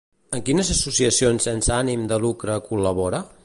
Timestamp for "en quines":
0.37-0.71